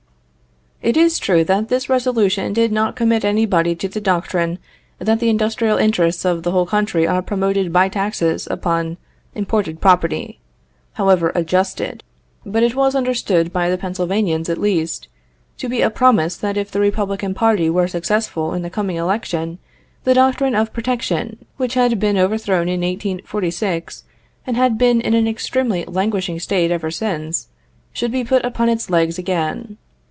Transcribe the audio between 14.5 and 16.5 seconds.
least, to be a promise